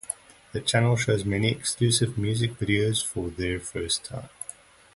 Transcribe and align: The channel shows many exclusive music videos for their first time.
The 0.51 0.61
channel 0.61 0.95
shows 0.97 1.25
many 1.25 1.51
exclusive 1.51 2.17
music 2.17 2.53
videos 2.53 3.05
for 3.05 3.29
their 3.29 3.59
first 3.59 4.03
time. 4.05 4.29